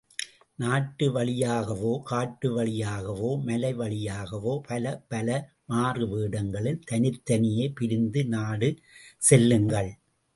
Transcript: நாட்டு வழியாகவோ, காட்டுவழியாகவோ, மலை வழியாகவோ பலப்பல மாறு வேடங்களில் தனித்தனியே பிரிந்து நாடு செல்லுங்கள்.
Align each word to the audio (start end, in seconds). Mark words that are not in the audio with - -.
நாட்டு 0.59 1.11
வழியாகவோ, 1.11 1.91
காட்டுவழியாகவோ, 2.11 3.43
மலை 3.43 3.71
வழியாகவோ 3.75 4.53
பலப்பல 4.69 5.37
மாறு 5.65 6.07
வேடங்களில் 6.07 6.81
தனித்தனியே 6.91 7.67
பிரிந்து 7.75 8.23
நாடு 8.25 8.69
செல்லுங்கள். 9.21 9.91